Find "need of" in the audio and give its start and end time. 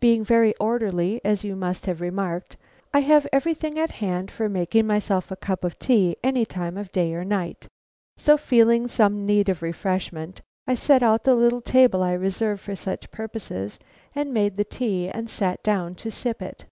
9.26-9.60